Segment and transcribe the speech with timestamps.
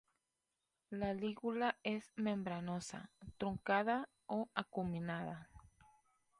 [0.89, 5.47] La lígula es membranosa, truncada o acuminada.